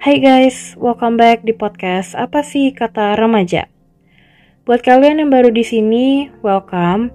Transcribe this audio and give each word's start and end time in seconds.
Hai 0.00 0.16
guys, 0.16 0.80
welcome 0.80 1.20
back 1.20 1.44
di 1.44 1.52
podcast 1.52 2.16
Apa 2.16 2.40
sih 2.40 2.72
kata 2.72 3.20
remaja? 3.20 3.68
Buat 4.64 4.80
kalian 4.80 5.20
yang 5.20 5.28
baru 5.28 5.52
di 5.52 5.60
sini, 5.60 6.32
welcome. 6.40 7.12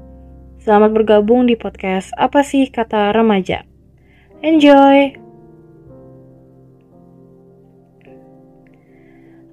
Selamat 0.61 0.93
bergabung 0.93 1.49
di 1.49 1.57
podcast 1.57 2.13
Apa 2.13 2.45
sih 2.45 2.69
kata 2.69 3.09
remaja? 3.09 3.65
Enjoy. 4.45 5.17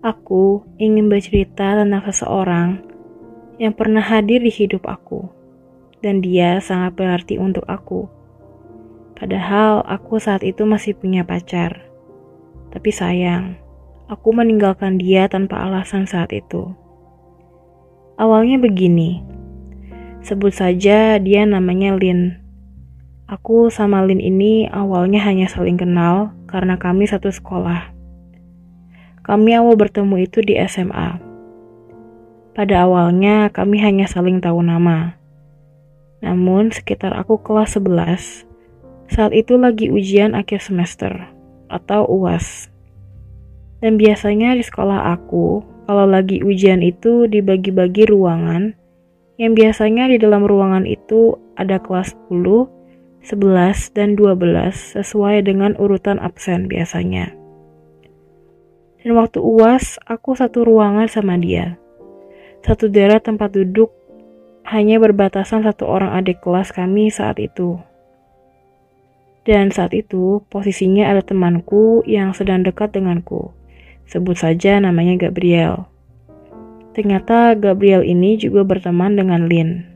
Aku 0.05 0.69
ingin 0.77 1.09
bercerita 1.09 1.73
tentang 1.73 2.05
seseorang 2.05 2.85
yang 3.57 3.73
pernah 3.73 4.05
hadir 4.05 4.45
di 4.45 4.53
hidup 4.53 4.85
aku, 4.85 5.25
dan 6.05 6.21
dia 6.21 6.61
sangat 6.61 7.01
berarti 7.01 7.41
untuk 7.41 7.65
aku. 7.65 8.13
Padahal 9.17 9.81
aku 9.89 10.21
saat 10.21 10.45
itu 10.45 10.69
masih 10.69 10.93
punya 10.93 11.25
pacar 11.25 11.92
tapi 12.73 12.89
sayang, 12.89 13.61
aku 14.09 14.33
meninggalkan 14.33 14.97
dia 14.97 15.29
tanpa 15.29 15.61
alasan 15.61 16.09
saat 16.09 16.33
itu. 16.33 16.73
Awalnya 18.17 18.57
begini, 18.57 19.21
sebut 20.25 20.57
saja 20.57 21.21
dia 21.21 21.45
namanya 21.45 21.93
Lin. 22.01 22.41
Aku 23.29 23.69
sama 23.69 24.01
Lin 24.05 24.21
ini 24.21 24.69
awalnya 24.73 25.21
hanya 25.25 25.49
saling 25.53 25.77
kenal 25.77 26.33
karena 26.49 26.81
kami 26.81 27.05
satu 27.05 27.29
sekolah. 27.29 27.93
Kami 29.21 29.53
awal 29.53 29.77
bertemu 29.77 30.25
itu 30.25 30.41
di 30.41 30.57
SMA. 30.65 31.21
Pada 32.53 32.85
awalnya 32.85 33.49
kami 33.49 33.81
hanya 33.81 34.05
saling 34.05 34.41
tahu 34.41 34.61
nama. 34.61 35.17
Namun 36.21 36.69
sekitar 36.69 37.17
aku 37.17 37.41
kelas 37.41 37.81
11, 37.81 38.45
saat 39.09 39.33
itu 39.33 39.57
lagi 39.57 39.89
ujian 39.89 40.37
akhir 40.37 40.61
semester 40.61 41.32
atau 41.73 42.05
UAS. 42.05 42.69
Dan 43.81 43.97
biasanya 43.97 44.55
di 44.55 44.63
sekolah 44.63 45.17
aku, 45.17 45.65
kalau 45.89 46.07
lagi 46.07 46.45
ujian 46.45 46.85
itu 46.85 47.27
dibagi-bagi 47.27 48.07
ruangan, 48.07 48.77
yang 49.41 49.59
biasanya 49.59 50.07
di 50.13 50.21
dalam 50.23 50.47
ruangan 50.47 50.87
itu 50.87 51.35
ada 51.59 51.83
kelas 51.83 52.15
10, 52.31 52.71
11, 53.27 53.91
dan 53.97 54.15
12 54.15 54.95
sesuai 54.95 55.43
dengan 55.43 55.75
urutan 55.81 56.23
absen 56.23 56.71
biasanya. 56.71 57.35
Dan 59.03 59.19
waktu 59.19 59.43
UAS, 59.43 59.99
aku 60.07 60.39
satu 60.39 60.63
ruangan 60.63 61.11
sama 61.11 61.35
dia. 61.35 61.75
Satu 62.63 62.87
daerah 62.87 63.19
tempat 63.19 63.51
duduk 63.51 63.91
hanya 64.63 65.03
berbatasan 65.03 65.67
satu 65.67 65.91
orang 65.91 66.15
adik 66.15 66.39
kelas 66.39 66.71
kami 66.71 67.11
saat 67.11 67.43
itu. 67.43 67.83
Dan 69.43 69.75
saat 69.75 69.91
itu, 69.91 70.47
posisinya 70.47 71.11
ada 71.11 71.19
temanku 71.19 72.07
yang 72.07 72.31
sedang 72.31 72.63
dekat 72.63 72.95
denganku. 72.95 73.51
Sebut 74.07 74.39
saja 74.39 74.79
namanya 74.79 75.19
Gabriel. 75.19 75.91
Ternyata 76.95 77.59
Gabriel 77.59 78.07
ini 78.07 78.39
juga 78.39 78.63
berteman 78.63 79.19
dengan 79.19 79.49
Lin. 79.51 79.89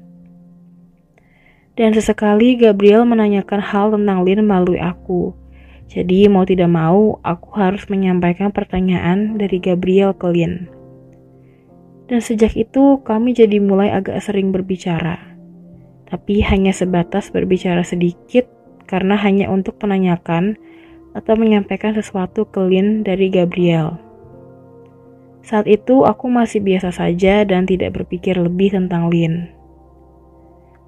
Dan 1.76 1.92
sesekali 1.92 2.56
Gabriel 2.56 3.04
menanyakan 3.04 3.60
hal 3.60 3.92
tentang 3.92 4.24
Lin 4.24 4.40
melalui 4.48 4.80
aku. 4.80 5.36
Jadi 5.86 6.26
mau 6.26 6.48
tidak 6.48 6.72
mau, 6.72 7.20
aku 7.20 7.52
harus 7.54 7.84
menyampaikan 7.92 8.48
pertanyaan 8.50 9.36
dari 9.36 9.60
Gabriel 9.60 10.16
ke 10.16 10.26
Lin. 10.32 10.72
Dan 12.08 12.24
sejak 12.24 12.56
itu 12.56 13.04
kami 13.04 13.36
jadi 13.36 13.60
mulai 13.60 13.92
agak 13.92 14.18
sering 14.24 14.50
berbicara. 14.50 15.20
Tapi 16.08 16.40
hanya 16.48 16.72
sebatas 16.72 17.28
berbicara 17.28 17.84
sedikit 17.84 18.55
karena 18.86 19.18
hanya 19.18 19.50
untuk 19.50 19.76
menanyakan 19.82 20.54
atau 21.12 21.34
menyampaikan 21.34 21.92
sesuatu 21.92 22.46
ke 22.46 22.62
Lin 22.62 23.02
dari 23.02 23.28
Gabriel. 23.28 23.98
Saat 25.46 25.70
itu 25.70 26.02
aku 26.02 26.26
masih 26.26 26.62
biasa 26.62 26.90
saja 26.90 27.46
dan 27.46 27.66
tidak 27.70 27.94
berpikir 27.94 28.34
lebih 28.34 28.74
tentang 28.74 29.10
Lin. 29.10 29.50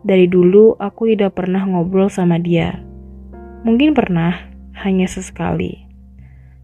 Dari 0.02 0.30
dulu 0.30 0.78
aku 0.78 1.10
tidak 1.10 1.38
pernah 1.38 1.62
ngobrol 1.66 2.10
sama 2.10 2.38
dia. 2.38 2.78
Mungkin 3.66 3.94
pernah, 3.94 4.34
hanya 4.78 5.10
sesekali. 5.10 5.86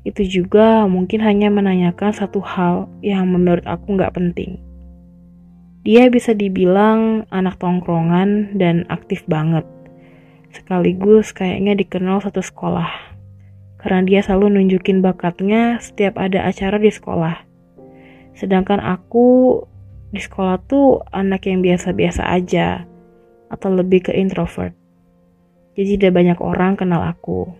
Itu 0.07 0.23
juga 0.23 0.87
mungkin 0.87 1.23
hanya 1.25 1.51
menanyakan 1.51 2.15
satu 2.15 2.39
hal 2.45 2.87
yang 3.03 3.31
menurut 3.31 3.65
aku 3.67 3.99
nggak 3.99 4.15
penting. 4.15 4.61
Dia 5.85 6.09
bisa 6.09 6.33
dibilang 6.33 7.29
anak 7.29 7.61
tongkrongan 7.61 8.57
dan 8.57 8.89
aktif 8.89 9.25
banget 9.29 9.65
sekaligus 10.55 11.35
kayaknya 11.35 11.75
dikenal 11.75 12.23
satu 12.23 12.41
sekolah. 12.41 12.89
Karena 13.83 14.01
dia 14.07 14.21
selalu 14.25 14.57
nunjukin 14.57 15.05
bakatnya 15.05 15.83
setiap 15.83 16.17
ada 16.17 16.47
acara 16.49 16.81
di 16.81 16.89
sekolah. 16.89 17.43
Sedangkan 18.33 18.81
aku 18.81 19.61
di 20.15 20.23
sekolah 20.23 20.63
tuh 20.65 21.03
anak 21.11 21.51
yang 21.51 21.61
biasa-biasa 21.61 22.25
aja 22.31 22.87
atau 23.51 23.69
lebih 23.75 24.09
ke 24.09 24.13
introvert. 24.15 24.73
Jadi 25.75 25.99
tidak 25.99 26.23
banyak 26.23 26.39
orang 26.39 26.79
kenal 26.79 27.03
aku. 27.03 27.51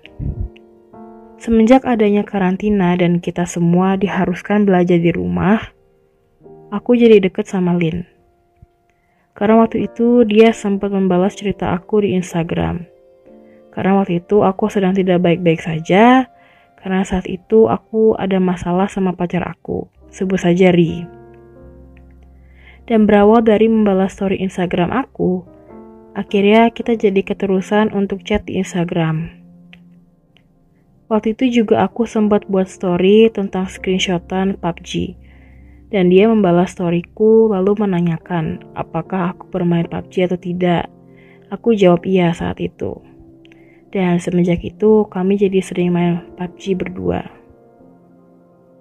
Semenjak 1.43 1.85
adanya 1.85 2.23
karantina 2.23 2.95
dan 2.95 3.19
kita 3.19 3.45
semua 3.45 3.99
diharuskan 3.99 4.65
belajar 4.65 4.97
di 4.97 5.11
rumah, 5.13 5.61
aku 6.71 6.97
jadi 6.97 7.21
deket 7.21 7.51
sama 7.51 7.75
Lin. 7.77 8.14
Karena 9.35 9.67
waktu 9.67 9.91
itu 9.91 10.23
dia 10.23 10.55
sempat 10.55 10.95
membalas 10.95 11.35
cerita 11.35 11.75
aku 11.75 12.07
di 12.07 12.15
Instagram. 12.15 12.87
Karena 13.75 13.99
waktu 13.99 14.23
itu 14.23 14.47
aku 14.47 14.71
sedang 14.71 14.95
tidak 14.95 15.19
baik-baik 15.27 15.59
saja, 15.59 16.31
karena 16.79 17.03
saat 17.03 17.27
itu 17.27 17.67
aku 17.67 18.15
ada 18.15 18.39
masalah 18.39 18.87
sama 18.87 19.11
pacar 19.11 19.43
aku, 19.43 19.91
sebut 20.15 20.39
saja 20.39 20.71
Ri. 20.71 21.03
Dan 22.87 23.11
berawal 23.11 23.43
dari 23.43 23.67
membalas 23.67 24.15
story 24.15 24.39
Instagram 24.39 24.95
aku, 24.95 25.43
akhirnya 26.15 26.71
kita 26.71 26.95
jadi 26.95 27.27
keterusan 27.27 27.91
untuk 27.91 28.23
chat 28.23 28.47
di 28.47 28.63
Instagram. 28.63 29.43
Waktu 31.11 31.35
itu 31.35 31.63
juga 31.63 31.83
aku 31.83 32.07
sempat 32.07 32.47
buat 32.47 32.71
story 32.71 33.35
tentang 33.35 33.67
screenshotan 33.67 34.55
PUBG 34.63 35.19
dan 35.93 36.09
dia 36.09 36.31
membalas 36.31 36.73
storyku 36.73 37.53
lalu 37.53 37.77
menanyakan 37.85 38.65
apakah 38.73 39.37
aku 39.37 39.51
bermain 39.53 39.85
PUBG 39.85 40.31
atau 40.31 40.39
tidak. 40.41 40.89
Aku 41.53 41.77
jawab 41.77 42.03
iya 42.09 42.33
saat 42.33 42.59
itu. 42.59 42.99
Dan 43.93 44.19
semenjak 44.19 44.65
itu 44.65 45.07
kami 45.07 45.39
jadi 45.39 45.61
sering 45.61 45.95
main 45.95 46.25
PUBG 46.41 46.75
berdua. 46.75 47.23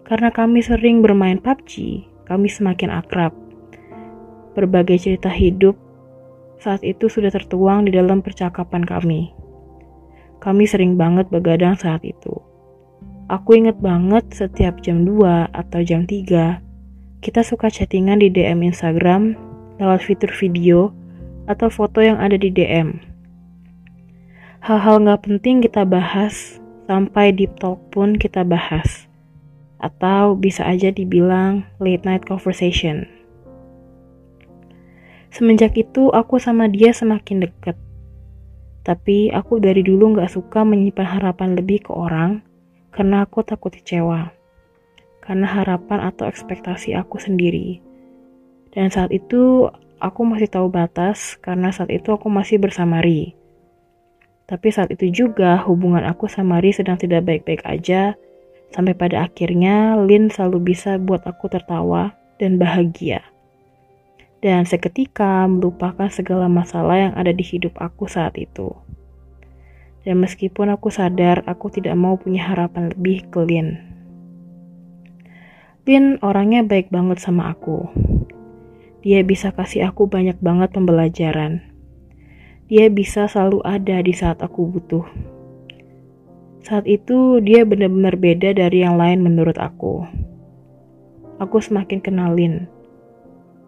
Karena 0.08 0.34
kami 0.34 0.66
sering 0.66 1.06
bermain 1.06 1.38
PUBG, 1.38 2.04
kami 2.26 2.48
semakin 2.50 2.90
akrab. 2.90 3.36
Berbagai 4.58 5.06
cerita 5.06 5.30
hidup 5.30 5.78
saat 6.58 6.80
itu 6.82 7.12
sudah 7.12 7.30
tertuang 7.30 7.86
di 7.86 7.92
dalam 7.92 8.24
percakapan 8.24 8.88
kami. 8.88 9.36
Kami 10.40 10.64
sering 10.64 10.96
banget 10.96 11.28
begadang 11.28 11.76
saat 11.76 12.04
itu. 12.08 12.36
Aku 13.32 13.56
inget 13.56 13.80
banget 13.80 14.28
setiap 14.32 14.80
jam 14.84 15.08
2 15.08 15.52
atau 15.52 15.80
jam 15.84 16.04
3 16.04 16.63
kita 17.24 17.40
suka 17.40 17.72
chattingan 17.72 18.20
di 18.20 18.28
DM 18.28 18.68
Instagram 18.68 19.40
lewat 19.80 20.04
fitur 20.04 20.28
video 20.36 20.92
atau 21.48 21.72
foto 21.72 22.04
yang 22.04 22.20
ada 22.20 22.36
di 22.36 22.52
DM. 22.52 23.00
Hal-hal 24.60 25.08
nggak 25.08 25.24
penting 25.24 25.64
kita 25.64 25.88
bahas, 25.88 26.60
sampai 26.92 27.32
deep 27.32 27.56
talk 27.64 27.80
pun 27.96 28.20
kita 28.20 28.44
bahas. 28.44 29.08
Atau 29.80 30.36
bisa 30.36 30.68
aja 30.68 30.92
dibilang 30.92 31.64
late 31.80 32.04
night 32.04 32.28
conversation. 32.28 33.08
Semenjak 35.32 35.80
itu 35.80 36.12
aku 36.12 36.44
sama 36.44 36.68
dia 36.68 36.92
semakin 36.92 37.48
deket. 37.48 37.80
Tapi 38.84 39.32
aku 39.32 39.64
dari 39.64 39.80
dulu 39.80 40.20
nggak 40.20 40.32
suka 40.32 40.68
menyimpan 40.68 41.08
harapan 41.08 41.56
lebih 41.56 41.88
ke 41.88 41.92
orang 41.96 42.44
karena 42.92 43.24
aku 43.24 43.48
takut 43.48 43.72
kecewa 43.72 44.43
karena 45.24 45.48
harapan 45.48 46.12
atau 46.12 46.28
ekspektasi 46.28 46.92
aku 47.00 47.16
sendiri. 47.16 47.80
Dan 48.76 48.92
saat 48.92 49.16
itu 49.16 49.72
aku 50.04 50.22
masih 50.28 50.52
tahu 50.52 50.68
batas 50.68 51.40
karena 51.40 51.72
saat 51.72 51.88
itu 51.88 52.12
aku 52.12 52.28
masih 52.28 52.60
bersama 52.60 53.00
Ri. 53.00 53.32
Tapi 54.44 54.68
saat 54.76 54.92
itu 54.92 55.08
juga 55.08 55.56
hubungan 55.64 56.04
aku 56.04 56.28
sama 56.28 56.60
Ri 56.60 56.76
sedang 56.76 57.00
tidak 57.00 57.24
baik-baik 57.24 57.64
aja 57.64 58.20
sampai 58.76 58.92
pada 58.92 59.24
akhirnya 59.24 59.96
Lin 60.04 60.28
selalu 60.28 60.76
bisa 60.76 61.00
buat 61.00 61.24
aku 61.24 61.48
tertawa 61.48 62.12
dan 62.36 62.60
bahagia. 62.60 63.24
Dan 64.44 64.68
seketika 64.68 65.48
melupakan 65.48 66.12
segala 66.12 66.52
masalah 66.52 67.00
yang 67.00 67.14
ada 67.16 67.32
di 67.32 67.48
hidup 67.48 67.80
aku 67.80 68.12
saat 68.12 68.36
itu. 68.36 68.76
Dan 70.04 70.20
meskipun 70.20 70.68
aku 70.68 70.92
sadar 70.92 71.48
aku 71.48 71.72
tidak 71.72 71.96
mau 71.96 72.20
punya 72.20 72.52
harapan 72.52 72.92
lebih 72.92 73.24
ke 73.32 73.40
Lin, 73.40 73.80
Pin 75.84 76.16
orangnya 76.24 76.64
baik 76.64 76.96
banget 76.96 77.20
sama 77.20 77.52
aku. 77.52 77.92
Dia 79.04 79.20
bisa 79.20 79.52
kasih 79.52 79.92
aku 79.92 80.08
banyak 80.08 80.40
banget 80.40 80.72
pembelajaran. 80.72 81.60
Dia 82.72 82.88
bisa 82.88 83.28
selalu 83.28 83.60
ada 83.68 84.00
di 84.00 84.16
saat 84.16 84.40
aku 84.40 84.64
butuh. 84.64 85.04
Saat 86.64 86.88
itu 86.88 87.44
dia 87.44 87.68
benar-benar 87.68 88.16
beda 88.16 88.56
dari 88.56 88.80
yang 88.80 88.96
lain 88.96 89.28
menurut 89.28 89.60
aku. 89.60 90.08
Aku 91.44 91.60
semakin 91.60 92.00
kenalin. 92.00 92.72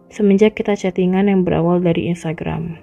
Semenjak 0.08 0.56
kita 0.56 0.72
chattingan 0.72 1.28
yang 1.28 1.44
berawal 1.44 1.84
dari 1.84 2.08
Instagram. 2.08 2.80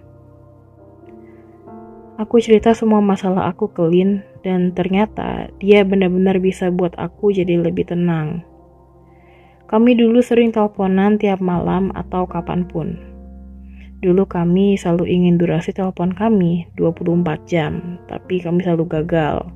Aku 2.21 2.37
cerita 2.37 2.77
semua 2.77 3.01
masalah 3.01 3.49
aku 3.49 3.65
ke 3.73 3.81
Lin 3.81 4.21
dan 4.45 4.77
ternyata 4.77 5.49
dia 5.57 5.81
benar-benar 5.81 6.37
bisa 6.37 6.69
buat 6.69 6.93
aku 7.01 7.33
jadi 7.33 7.57
lebih 7.57 7.89
tenang. 7.89 8.52
Kami 9.73 9.97
dulu 9.97 10.21
sering 10.21 10.53
teleponan 10.53 11.17
tiap 11.17 11.41
malam 11.41 11.89
atau 11.97 12.29
kapan 12.29 12.61
pun. 12.61 12.93
Dulu 14.05 14.29
kami 14.29 14.77
selalu 14.77 15.09
ingin 15.09 15.41
durasi 15.41 15.73
telepon 15.73 16.13
kami 16.13 16.69
24 16.77 17.25
jam, 17.49 17.97
tapi 18.05 18.37
kami 18.37 18.61
selalu 18.61 18.85
gagal. 18.85 19.49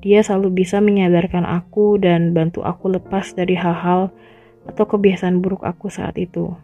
Dia 0.00 0.24
selalu 0.24 0.64
bisa 0.64 0.80
menyadarkan 0.80 1.44
aku 1.44 2.00
dan 2.00 2.32
bantu 2.32 2.64
aku 2.64 2.96
lepas 2.96 3.36
dari 3.36 3.52
hal-hal 3.60 4.08
atau 4.64 4.84
kebiasaan 4.88 5.44
buruk 5.44 5.68
aku 5.68 5.92
saat 5.92 6.16
itu. 6.16 6.56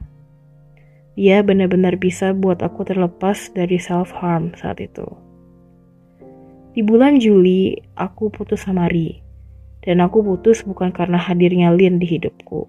Dia 1.12 1.44
benar-benar 1.44 2.00
bisa 2.00 2.32
buat 2.32 2.64
aku 2.64 2.88
terlepas 2.88 3.52
dari 3.52 3.76
self-harm 3.76 4.56
saat 4.56 4.80
itu. 4.80 5.04
Di 6.72 6.80
bulan 6.80 7.20
Juli, 7.20 7.76
aku 8.00 8.32
putus 8.32 8.64
sama 8.64 8.88
Ri. 8.88 9.25
Dan 9.86 10.02
aku 10.02 10.18
putus 10.18 10.66
bukan 10.66 10.90
karena 10.90 11.14
hadirnya 11.14 11.70
Lin 11.70 12.02
di 12.02 12.10
hidupku. 12.10 12.66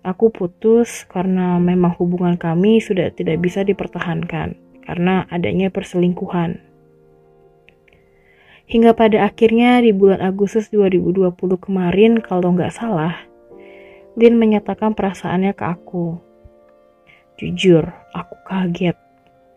Aku 0.00 0.32
putus 0.32 1.04
karena 1.04 1.60
memang 1.60 1.92
hubungan 2.00 2.40
kami 2.40 2.80
sudah 2.80 3.12
tidak 3.12 3.36
bisa 3.44 3.68
dipertahankan 3.68 4.56
karena 4.80 5.28
adanya 5.28 5.68
perselingkuhan. 5.68 6.64
Hingga 8.66 8.96
pada 8.96 9.28
akhirnya 9.28 9.84
di 9.84 9.92
bulan 9.92 10.24
Agustus 10.24 10.72
2020 10.72 11.36
kemarin 11.60 12.18
kalau 12.24 12.56
nggak 12.56 12.72
salah, 12.72 13.14
Lin 14.16 14.40
menyatakan 14.40 14.96
perasaannya 14.96 15.52
ke 15.52 15.64
aku. 15.68 16.16
Jujur, 17.36 17.92
aku 18.16 18.34
kaget. 18.48 18.96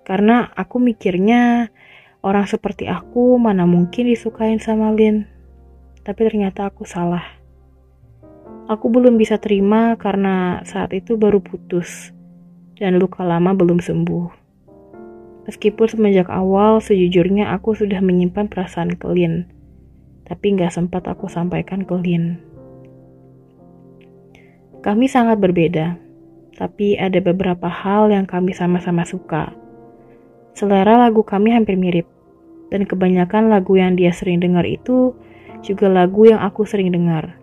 Karena 0.04 0.52
aku 0.52 0.84
mikirnya 0.84 1.72
orang 2.20 2.44
seperti 2.50 2.92
aku 2.92 3.40
mana 3.40 3.64
mungkin 3.64 4.12
disukain 4.12 4.60
sama 4.60 4.92
Lin 4.92 5.39
tapi 6.10 6.26
ternyata 6.26 6.74
aku 6.74 6.90
salah. 6.90 7.22
Aku 8.66 8.90
belum 8.90 9.22
bisa 9.22 9.38
terima 9.38 9.94
karena 9.94 10.66
saat 10.66 10.90
itu 10.98 11.22
baru 11.22 11.38
putus 11.38 12.10
dan 12.82 12.98
luka 12.98 13.22
lama 13.22 13.54
belum 13.54 13.78
sembuh. 13.78 14.26
Meskipun 15.46 15.86
semenjak 15.86 16.26
awal 16.34 16.82
sejujurnya 16.82 17.54
aku 17.54 17.78
sudah 17.78 18.02
menyimpan 18.02 18.50
perasaan 18.50 18.98
ke 18.98 19.06
Lin, 19.06 19.54
tapi 20.26 20.58
nggak 20.58 20.74
sempat 20.74 21.06
aku 21.06 21.30
sampaikan 21.30 21.86
ke 21.86 21.94
Lin. 22.02 22.42
Kami 24.82 25.06
sangat 25.06 25.38
berbeda, 25.38 25.94
tapi 26.58 26.98
ada 26.98 27.22
beberapa 27.22 27.70
hal 27.70 28.10
yang 28.10 28.26
kami 28.26 28.58
sama-sama 28.58 29.06
suka. 29.06 29.54
Selera 30.58 30.98
lagu 30.98 31.22
kami 31.22 31.54
hampir 31.54 31.78
mirip, 31.78 32.10
dan 32.74 32.90
kebanyakan 32.90 33.54
lagu 33.54 33.78
yang 33.78 33.94
dia 33.94 34.10
sering 34.10 34.42
dengar 34.42 34.66
itu 34.66 35.14
juga 35.66 35.92
lagu 35.92 36.28
yang 36.28 36.40
aku 36.40 36.64
sering 36.64 36.92
dengar. 36.94 37.36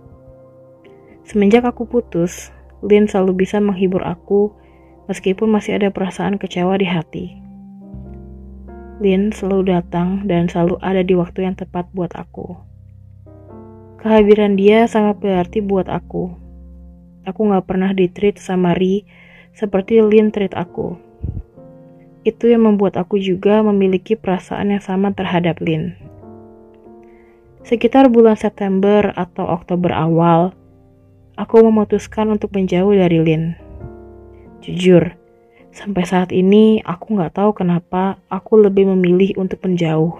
Semenjak 1.26 1.66
aku 1.66 1.84
putus, 1.90 2.54
Lin 2.86 3.10
selalu 3.10 3.46
bisa 3.46 3.58
menghibur 3.58 4.04
aku 4.06 4.54
meskipun 5.10 5.50
masih 5.50 5.78
ada 5.80 5.88
perasaan 5.90 6.38
kecewa 6.38 6.78
di 6.78 6.86
hati. 6.86 7.26
Lin 9.02 9.28
selalu 9.34 9.76
datang 9.76 10.24
dan 10.24 10.48
selalu 10.48 10.80
ada 10.80 11.04
di 11.04 11.12
waktu 11.12 11.44
yang 11.44 11.58
tepat 11.58 11.84
buat 11.92 12.14
aku. 12.16 12.56
Kehadiran 14.00 14.54
dia 14.54 14.86
sangat 14.86 15.18
berarti 15.18 15.58
buat 15.60 15.90
aku. 15.90 16.32
Aku 17.26 17.40
gak 17.50 17.66
pernah 17.66 17.90
ditreat 17.90 18.38
sama 18.38 18.72
Ri 18.78 19.02
seperti 19.50 19.98
Lin 19.98 20.30
treat 20.30 20.54
aku. 20.54 20.94
Itu 22.22 22.46
yang 22.46 22.70
membuat 22.70 22.94
aku 22.94 23.18
juga 23.18 23.66
memiliki 23.66 24.14
perasaan 24.14 24.72
yang 24.72 24.82
sama 24.82 25.10
terhadap 25.10 25.58
Lin. 25.58 26.05
Sekitar 27.66 28.06
bulan 28.06 28.38
September 28.38 29.10
atau 29.18 29.42
Oktober 29.42 29.90
awal, 29.90 30.54
aku 31.34 31.66
memutuskan 31.66 32.30
untuk 32.30 32.54
menjauh 32.54 32.94
dari 32.94 33.18
Lin. 33.18 33.58
Jujur, 34.62 35.10
sampai 35.74 36.06
saat 36.06 36.30
ini 36.30 36.78
aku 36.86 37.18
nggak 37.18 37.34
tahu 37.34 37.58
kenapa 37.58 38.22
aku 38.30 38.62
lebih 38.62 38.86
memilih 38.94 39.34
untuk 39.42 39.66
menjauh. 39.66 40.14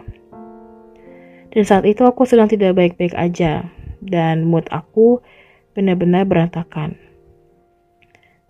Dan 1.55 1.63
saat 1.63 1.87
itu 1.87 2.03
aku 2.03 2.27
sedang 2.27 2.51
tidak 2.51 2.75
baik-baik 2.75 3.15
aja, 3.15 3.63
dan 4.03 4.43
mood 4.43 4.67
aku 4.75 5.23
benar-benar 5.79 6.27
berantakan. 6.27 6.99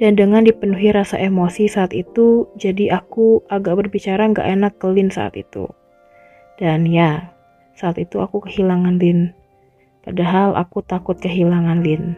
Dan 0.01 0.17
dengan 0.17 0.41
dipenuhi 0.41 0.89
rasa 0.89 1.21
emosi 1.21 1.69
saat 1.69 1.93
itu, 1.93 2.49
jadi 2.57 2.97
aku 2.97 3.45
agak 3.53 3.77
berbicara 3.77 4.25
nggak 4.33 4.49
enak 4.57 4.73
ke 4.81 4.89
Lin 4.89 5.13
saat 5.13 5.37
itu. 5.37 5.69
Dan 6.57 6.89
ya, 6.89 7.36
saat 7.77 8.01
itu 8.01 8.19
aku 8.25 8.41
kehilangan 8.49 8.97
Lin. 8.97 9.37
Padahal 10.01 10.57
aku 10.57 10.81
takut 10.81 11.21
kehilangan 11.21 11.85
Lin. 11.85 12.17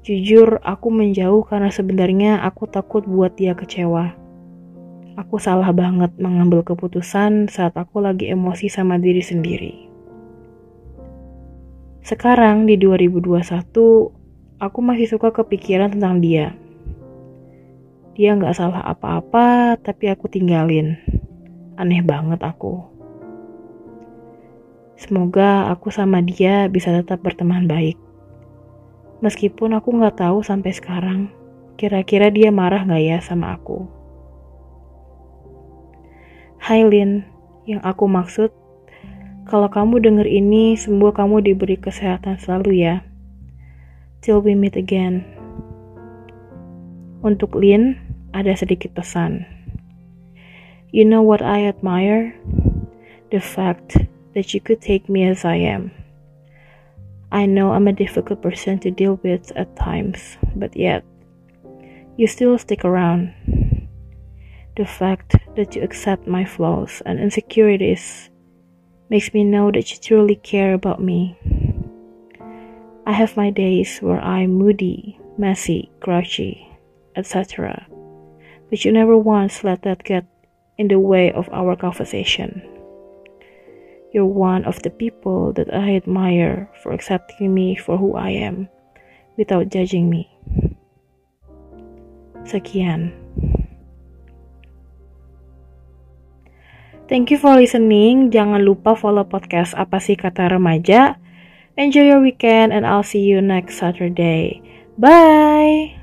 Jujur, 0.00 0.56
aku 0.64 0.88
menjauh 0.88 1.44
karena 1.44 1.68
sebenarnya 1.68 2.40
aku 2.40 2.64
takut 2.64 3.04
buat 3.04 3.36
dia 3.36 3.52
kecewa. 3.52 4.16
Aku 5.20 5.36
salah 5.36 5.68
banget 5.76 6.14
mengambil 6.16 6.64
keputusan 6.64 7.52
saat 7.52 7.76
aku 7.76 8.00
lagi 8.00 8.32
emosi 8.32 8.72
sama 8.72 8.96
diri 8.96 9.20
sendiri. 9.20 9.74
Sekarang 12.00 12.64
di 12.64 12.80
2021, 12.80 13.44
aku 14.56 14.78
masih 14.80 15.10
suka 15.10 15.28
kepikiran 15.28 15.92
tentang 15.92 16.24
dia. 16.24 16.56
Dia 18.16 18.32
nggak 18.32 18.56
salah 18.56 18.80
apa-apa, 18.88 19.76
tapi 19.82 20.08
aku 20.08 20.30
tinggalin. 20.32 20.96
Aneh 21.76 22.00
banget 22.00 22.40
aku. 22.40 22.97
Semoga 24.98 25.70
aku 25.70 25.94
sama 25.94 26.18
dia 26.18 26.66
bisa 26.66 26.90
tetap 26.90 27.22
berteman 27.22 27.70
baik. 27.70 27.94
Meskipun 29.22 29.78
aku 29.78 29.94
nggak 29.94 30.18
tahu 30.18 30.42
sampai 30.42 30.74
sekarang, 30.74 31.30
kira-kira 31.78 32.34
dia 32.34 32.50
marah 32.50 32.82
nggak 32.82 33.04
ya 33.06 33.18
sama 33.22 33.54
aku. 33.54 33.86
Hai 36.58 36.82
Lin, 36.82 37.22
yang 37.62 37.78
aku 37.86 38.10
maksud, 38.10 38.50
kalau 39.46 39.70
kamu 39.70 40.02
denger 40.02 40.26
ini, 40.26 40.74
semoga 40.74 41.22
kamu 41.22 41.46
diberi 41.46 41.78
kesehatan 41.78 42.42
selalu 42.42 42.82
ya. 42.82 43.06
Till 44.18 44.42
we 44.42 44.58
meet 44.58 44.74
again. 44.74 45.22
Untuk 47.22 47.54
Lin, 47.54 47.94
ada 48.34 48.50
sedikit 48.58 48.98
pesan. 48.98 49.46
You 50.90 51.06
know 51.06 51.22
what 51.22 51.38
I 51.38 51.70
admire? 51.70 52.34
The 53.30 53.38
fact 53.38 54.17
that 54.38 54.54
you 54.54 54.60
could 54.60 54.80
take 54.80 55.08
me 55.08 55.26
as 55.26 55.44
I 55.44 55.56
am. 55.56 55.90
I 57.32 57.44
know 57.44 57.72
I'm 57.72 57.88
a 57.88 57.92
difficult 57.92 58.40
person 58.40 58.78
to 58.78 58.90
deal 58.92 59.18
with 59.24 59.50
at 59.56 59.74
times, 59.74 60.38
but 60.54 60.76
yet, 60.76 61.02
you 62.16 62.28
still 62.28 62.56
stick 62.56 62.84
around. 62.84 63.34
The 64.76 64.86
fact 64.86 65.34
that 65.56 65.74
you 65.74 65.82
accept 65.82 66.28
my 66.28 66.44
flaws 66.44 67.02
and 67.04 67.18
insecurities 67.18 68.30
makes 69.10 69.34
me 69.34 69.42
know 69.42 69.72
that 69.72 69.90
you 69.90 69.98
truly 69.98 70.36
care 70.36 70.72
about 70.72 71.02
me. 71.02 71.36
I 73.06 73.12
have 73.14 73.36
my 73.36 73.50
days 73.50 73.98
where 73.98 74.20
I'm 74.20 74.52
moody, 74.52 75.18
messy, 75.36 75.90
grouchy, 75.98 76.64
etc. 77.16 77.88
But 78.70 78.84
you 78.84 78.92
never 78.92 79.18
once 79.18 79.64
let 79.64 79.82
that 79.82 80.04
get 80.04 80.26
in 80.76 80.86
the 80.86 81.00
way 81.00 81.32
of 81.32 81.48
our 81.50 81.74
conversation. 81.74 82.77
You're 84.12 84.28
one 84.28 84.64
of 84.64 84.80
the 84.80 84.90
people 84.90 85.52
that 85.52 85.68
I 85.72 85.96
admire 85.96 86.70
for 86.82 86.92
accepting 86.92 87.52
me 87.52 87.76
for 87.76 87.98
who 87.98 88.16
I 88.16 88.30
am 88.30 88.68
without 89.36 89.68
judging 89.68 90.08
me. 90.08 90.32
Sekian. 92.48 93.12
Thank 97.08 97.32
you 97.32 97.40
for 97.40 97.56
listening. 97.56 98.28
Jangan 98.28 98.64
lupa 98.64 98.92
follow 98.92 99.24
podcast 99.24 99.72
Apa 99.76 99.96
sih 99.96 100.16
kata 100.16 100.52
remaja. 100.52 101.16
Enjoy 101.80 102.04
your 102.04 102.20
weekend 102.20 102.72
and 102.72 102.84
I'll 102.84 103.06
see 103.06 103.24
you 103.24 103.40
next 103.40 103.80
Saturday. 103.80 104.60
Bye. 105.00 105.97